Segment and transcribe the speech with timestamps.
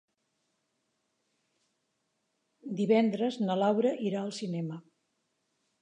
[2.83, 4.85] Divendres na Laura irà al cinema.